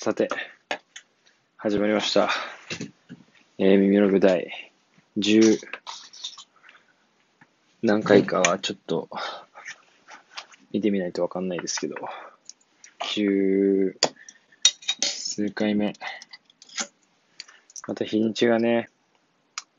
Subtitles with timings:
[0.00, 0.28] さて、
[1.56, 2.30] 始まりました。
[3.58, 4.72] えー、耳の具第、
[5.18, 5.58] 10
[7.82, 9.08] 何回かはちょっと
[10.70, 11.96] 見てみないとわかんないですけど、
[13.00, 13.96] 10
[15.00, 15.94] 数回目。
[17.88, 18.90] また日にちがね、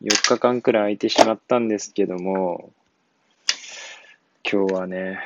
[0.01, 2.73] 4日間くらい空いてしまったんですけども、
[4.43, 5.21] 今日はね、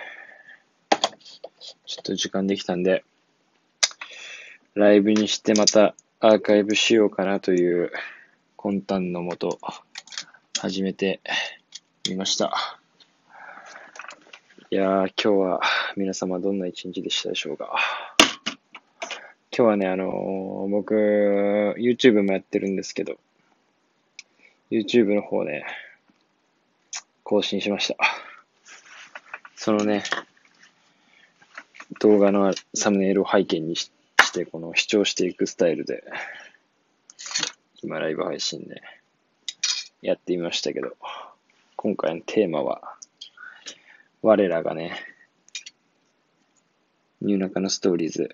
[1.87, 3.03] ちょっと時間できたんで、
[4.75, 7.91] ライブにしてまたアーカイブしようかなという
[8.57, 9.59] 魂胆のもと
[10.59, 11.21] 始めて
[12.09, 12.81] みました。
[14.71, 15.61] いやー、今日は
[15.95, 17.77] 皆様どんな一日でしたでしょうか。
[19.55, 20.95] 今日はね、あのー僕、
[21.77, 23.17] YouTube もやってるんですけど、
[24.71, 25.67] YouTube の方ね、
[27.23, 27.95] 更新しました。
[29.55, 30.01] そのね、
[31.99, 34.02] 動画のサムネイルを背景にして
[34.33, 36.03] して、この視聴していくスタイルで、
[37.83, 38.81] 今ライブ配信で
[40.01, 40.97] やってみましたけど、
[41.75, 42.97] 今回のテーマは、
[44.23, 44.97] 我らがね、
[47.21, 48.29] ニューナカのストーリーズ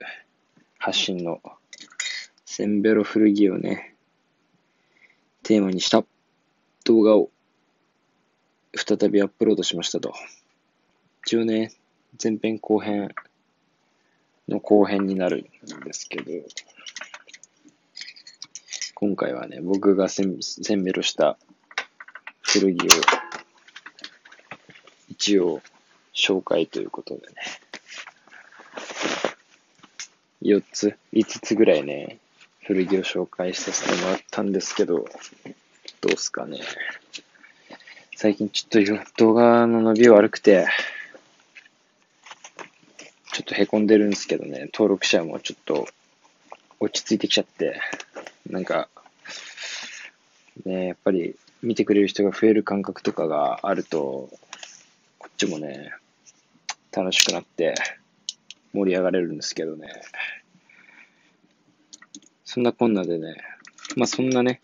[0.78, 1.42] 発信の
[2.46, 3.94] センベロ古着をね、
[5.44, 6.06] テーマにした
[6.86, 7.30] 動画を
[8.74, 10.14] 再びアップロードしましたと。
[11.26, 11.74] 一応ね、
[12.24, 13.14] 前編後編
[14.50, 16.32] の後編になるんですけど、
[18.96, 21.38] 今回はね、僕がせんせんべろした
[22.42, 22.90] 古着を
[25.10, 25.62] 一応
[26.14, 27.34] 紹介ということでね、
[30.42, 32.20] 4つ、5つぐらいね、
[32.66, 35.06] 古着を紹介させてもらったんですけど、
[36.02, 36.60] どうすかね。
[38.16, 40.68] 最近ちょっと動画の伸び悪くて、
[43.40, 45.88] ちょっと凹んでるんですけどね、登録者もちょっと
[46.82, 47.80] 落ち着いてきちゃって、
[48.50, 48.90] なんか、
[50.66, 54.30] ね、やっぱり見てくれる人が増える感覚とかがあると、
[55.20, 55.94] こっちもね、
[56.92, 57.76] 楽しくなって
[58.74, 59.88] 盛り上がれるんですけどね。
[62.44, 63.38] そんなこんなでね、
[63.96, 64.60] まあそんなね、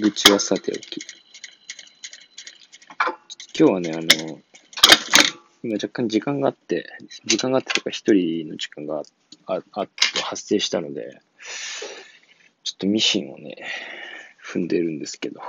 [0.00, 0.98] 愚痴はさておき。
[3.58, 4.40] 今日はね、あの、
[5.66, 6.88] 今若干時間があって、
[7.24, 9.02] 時間があってとか一人の時間が
[9.46, 11.20] ああって発生したので、
[12.62, 13.66] ちょっとミシンをね、
[14.44, 15.40] 踏んでるんですけど、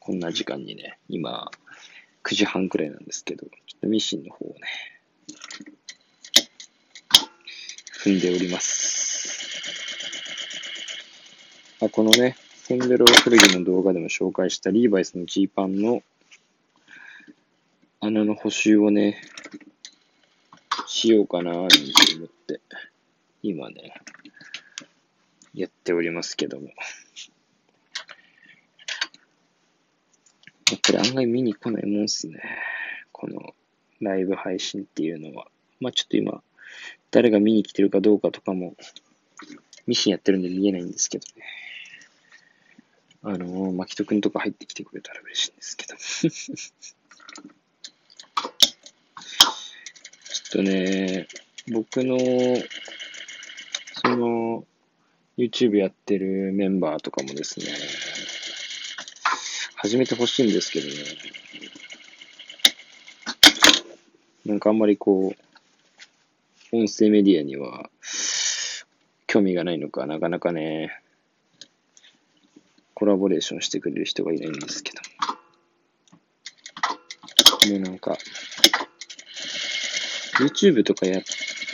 [0.00, 1.50] こんな時間にね、今、
[2.24, 4.60] 9時半くらいなんですけど、ちょっとミシンの方をね、
[8.02, 9.60] 踏んでおります。
[11.82, 16.02] あ、このね、センベロ古着の動画でも紹介したリーバイスのジーパンの
[18.06, 19.20] 穴の補修をね、
[20.86, 21.76] しようかななんて
[22.16, 22.60] 思って、
[23.42, 23.94] 今ね、
[25.54, 26.68] やっておりますけども。
[30.70, 32.40] やっぱり案外見に来ないもんっすね。
[33.10, 33.54] この
[34.00, 35.48] ライブ配信っていうのは。
[35.80, 36.44] まあちょっと今、
[37.10, 38.76] 誰が見に来てるかどうかとかも、
[39.88, 41.42] ミシンやってるんで見えないんですけどね。
[43.24, 45.96] あのー、マキトくんとか入ってきてくれたら嬉しいんですけど。
[45.96, 51.26] ちょっっとね、
[51.72, 52.18] 僕の、
[54.02, 54.64] その、
[55.36, 57.66] YouTube やってるメンバーとかもですね、
[59.74, 60.94] 始めてほしいんですけどね、
[64.46, 65.34] なんかあんまりこ
[66.72, 67.90] う、音声メディアには
[69.26, 71.00] 興味がないのか、なかなかね、
[72.94, 75.02] コラボレーションしてくれる人がいないんですけど。
[77.72, 78.16] もうなんか、
[80.40, 81.22] YouTube とかやっ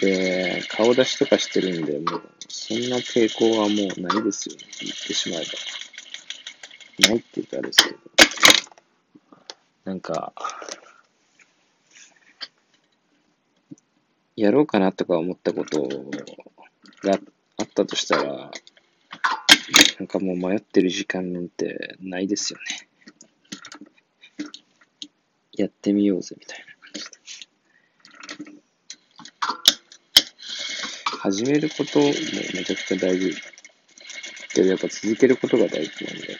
[0.00, 4.62] て、顔出しとかしてるんで、もう、そんな抵抗はもうないですよね。
[4.80, 7.08] 言ってしまえば。
[7.08, 7.98] ないって言うとあれですけど。
[9.84, 10.32] なんか、
[14.36, 15.88] やろうかなとか思ったこと
[17.02, 17.18] が
[17.58, 18.50] あったとしたら、
[19.98, 22.88] なんかもう迷ってる時間なんてないですよね。
[25.54, 27.10] やってみようぜ、みたいな感じで。
[31.22, 32.12] 始めることもめ
[32.64, 33.32] ちゃくちゃ大事。
[34.54, 36.36] けどやっぱ続けることが大事なんで、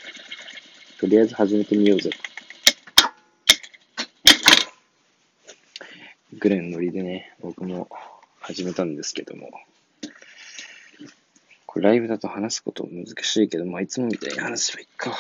[0.99, 2.11] とりあえず始めてみようぜ。
[6.37, 7.89] ぐらいのノリでね、僕も
[8.41, 9.53] 始めたんですけども、
[11.65, 15.17] これライブだと話すこと難しいけど、まあいつもみたいに話せばいいか。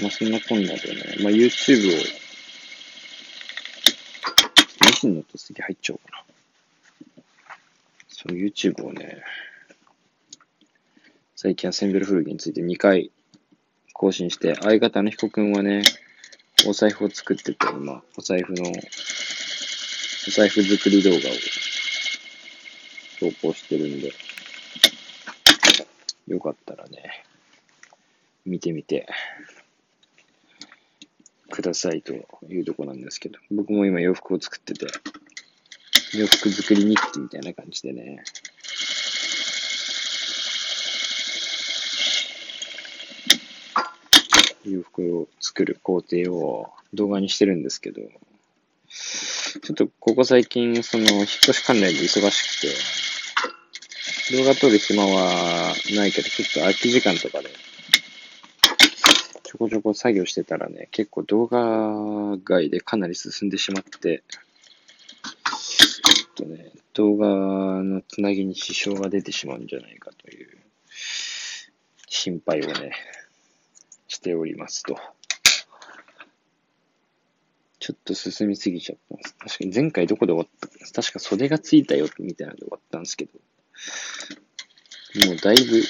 [0.00, 2.20] まあそんなこんなでね、まあ YouTube を、
[5.08, 6.24] の音次入っちゃおうかな。
[8.08, 9.22] そう、YouTube をね、
[11.36, 13.10] 最近アセンベル古着について2回
[13.94, 15.82] 更新して、相方の彦くんはね、
[16.66, 21.20] お財布を作ってて、今、お財布の、お財布作り動画を
[23.20, 24.12] 投稿してるんで、
[26.28, 27.24] よかったらね、
[28.44, 29.06] 見てみて
[31.60, 32.14] くださいと
[32.48, 34.86] いうとこなんですけど、僕も今洋服を作ってて、
[36.16, 38.24] 洋服作り日記みたいな感じでね、
[44.64, 48.00] 洋服を作る工程を動画にしてるんですけど、
[49.62, 64.22] ちょっとここ最近、その、引っ越し関連で忙しくて、動画撮る暇はないけど、ちょっと空き時間とかで、ょこちょこ作業してたらね、結構動画外でかなり進んでしまって、
[66.36, 67.26] ちょっとね、動画
[67.82, 70.48] のつなぎに支障が出てしまうんじゃないかという
[72.08, 72.92] 心配をね、
[74.08, 74.98] しておりますと。
[77.80, 79.34] ちょっと進みすぎちゃったんです。
[79.38, 83.32] 確かに前回どこで終わった確か袖がついたよみたいなので終わったんですけど、
[85.26, 85.82] もうだいぶ、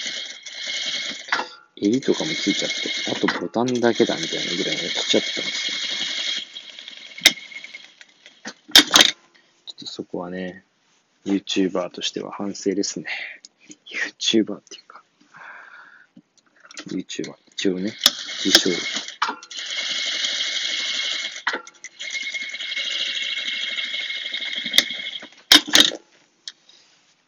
[1.83, 2.77] 襟とかもついちゃって、
[3.11, 5.79] あとボタンだけだみたいなぐらいまで来ちゃったんですよ。
[9.67, 10.65] ちょっとそこはね、
[11.25, 13.07] YouTuber としては反省ですね。
[14.19, 15.03] YouTuber っていうか、
[16.89, 17.95] YouTuber、一応ね、
[18.45, 18.69] 自称。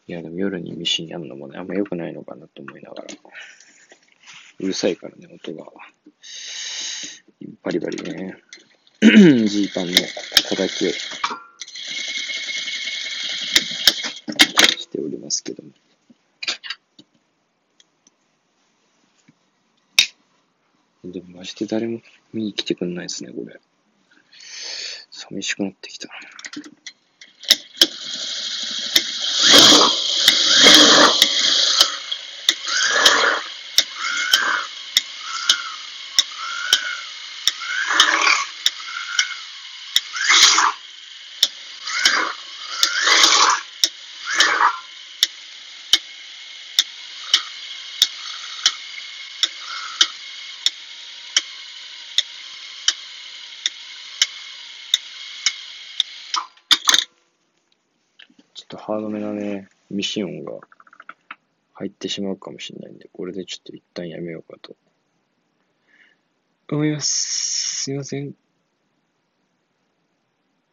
[0.05, 3.07] いや、でも夜にミシンやるのもね、あんま良くないのかなと思いながら。
[4.63, 5.69] うるさいからね、音が。
[7.63, 8.37] バリバリね。
[9.01, 9.93] ジーパンの
[10.47, 10.91] 叩きを
[14.79, 15.69] しておりますけども。
[21.11, 21.99] でもマジで誰も
[22.31, 23.59] 見に来てくんないですね、これ。
[25.11, 26.07] 寂しくなってきた。
[58.63, 60.65] ちょっとハードめなね、ミシン音が
[61.73, 64.77] 入ってしまうかもしれないんで、これでちょっと一旦やめようかと
[66.71, 67.83] 思います。
[67.83, 68.33] すいません。